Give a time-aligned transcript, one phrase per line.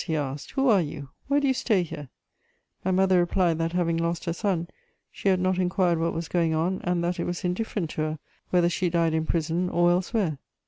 [0.03, 0.49] he asked.
[0.53, 1.09] "Who are you?
[1.27, 2.09] Why do you stay here?"
[2.83, 4.67] My mother replied that, having lost her son,
[5.11, 8.19] she had not inquired what was going on, and that it was indifferent to her
[8.49, 10.39] whether she died in prison or elsewhere.